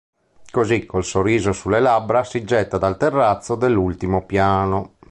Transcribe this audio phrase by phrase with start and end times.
[0.49, 4.95] Così, col sorriso sulle labbra, si getta dal terrazzo dell'ultimo piano.